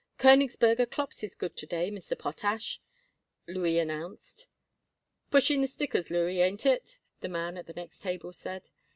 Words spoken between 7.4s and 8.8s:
at the next table said.